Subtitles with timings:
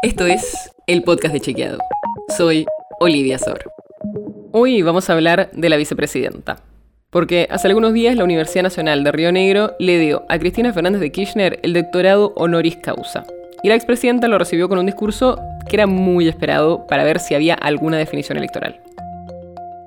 [0.00, 1.78] Esto es el podcast de Chequeado.
[2.36, 2.66] Soy
[3.00, 3.72] Olivia Sor.
[4.52, 6.58] Hoy vamos a hablar de la vicepresidenta.
[7.10, 11.00] Porque hace algunos días la Universidad Nacional de Río Negro le dio a Cristina Fernández
[11.00, 13.24] de Kirchner el doctorado honoris causa.
[13.64, 15.36] Y la expresidenta lo recibió con un discurso
[15.68, 18.80] que era muy esperado para ver si había alguna definición electoral.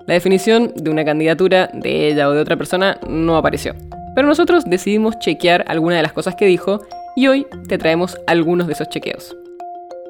[0.07, 3.75] La definición de una candidatura de ella o de otra persona no apareció.
[4.13, 6.81] Pero nosotros decidimos chequear algunas de las cosas que dijo
[7.15, 9.37] y hoy te traemos algunos de esos chequeos.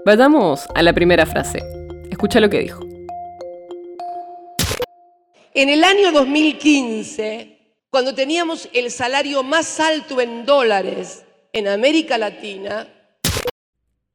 [0.04, 1.60] Vayamos a la primera frase.
[2.10, 2.84] Escucha lo que dijo.
[5.54, 12.88] En el año 2015, cuando teníamos el salario más alto en dólares en América Latina,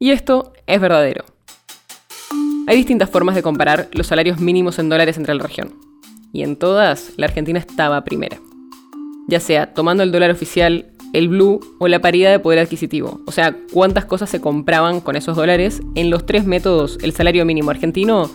[0.01, 1.25] y esto es verdadero.
[2.67, 5.79] Hay distintas formas de comparar los salarios mínimos en dólares entre la región.
[6.33, 8.41] Y en todas, la Argentina estaba primera.
[9.29, 13.21] Ya sea tomando el dólar oficial el blue o la paridad de poder adquisitivo.
[13.27, 15.81] O sea, cuántas cosas se compraban con esos dólares.
[15.95, 18.31] En los tres métodos, el salario mínimo argentino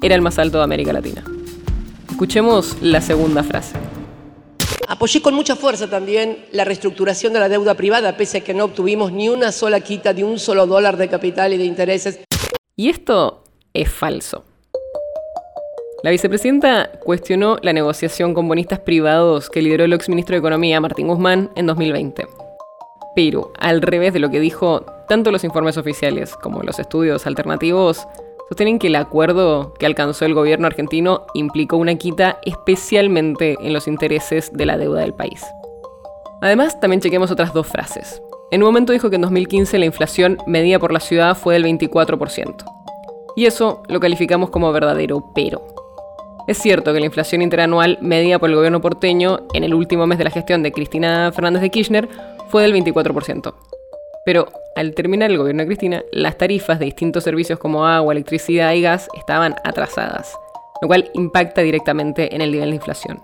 [0.00, 1.22] era el más alto de América Latina.
[2.10, 3.76] Escuchemos la segunda frase.
[4.88, 8.64] Apoyé con mucha fuerza también la reestructuración de la deuda privada, pese a que no
[8.64, 12.20] obtuvimos ni una sola quita de un solo dólar de capital y de intereses.
[12.76, 14.46] Y esto es falso.
[16.02, 21.06] La vicepresidenta cuestionó la negociación con bonistas privados que lideró el exministro de Economía, Martín
[21.06, 22.26] Guzmán, en 2020.
[23.14, 28.08] Pero, al revés de lo que dijo, tanto los informes oficiales como los estudios alternativos
[28.48, 33.86] sostienen que el acuerdo que alcanzó el gobierno argentino implicó una quita especialmente en los
[33.86, 35.44] intereses de la deuda del país.
[36.40, 38.20] Además, también chequemos otras dos frases.
[38.50, 41.64] En un momento dijo que en 2015 la inflación medida por la ciudad fue del
[41.64, 42.64] 24%.
[43.36, 45.81] Y eso lo calificamos como verdadero pero.
[46.48, 50.18] Es cierto que la inflación interanual medida por el gobierno porteño en el último mes
[50.18, 52.08] de la gestión de Cristina Fernández de Kirchner
[52.48, 53.54] fue del 24%.
[54.24, 58.72] Pero al terminar el gobierno de Cristina, las tarifas de distintos servicios como agua, electricidad
[58.72, 60.36] y gas estaban atrasadas,
[60.80, 63.20] lo cual impacta directamente en el nivel de inflación.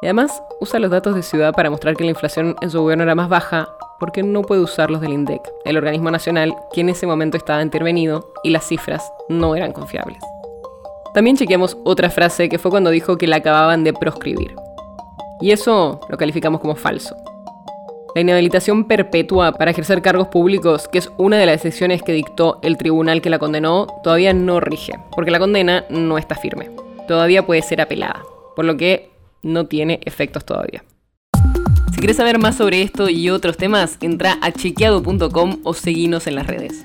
[0.00, 3.04] Y además usa los datos de ciudad para mostrar que la inflación en su gobierno
[3.04, 3.68] era más baja
[4.00, 7.62] porque no puede usar los del INDEC, el organismo nacional que en ese momento estaba
[7.62, 10.18] intervenido y las cifras no eran confiables.
[11.14, 14.56] También chequeamos otra frase que fue cuando dijo que la acababan de proscribir.
[15.40, 17.14] Y eso lo calificamos como falso.
[18.16, 22.58] La inhabilitación perpetua para ejercer cargos públicos, que es una de las decisiones que dictó
[22.62, 26.70] el tribunal que la condenó, todavía no rige, porque la condena no está firme.
[27.06, 28.22] Todavía puede ser apelada,
[28.56, 29.10] por lo que
[29.42, 30.84] no tiene efectos todavía.
[31.92, 36.34] Si quieres saber más sobre esto y otros temas, entra a chequeado.com o seguinos en
[36.34, 36.84] las redes.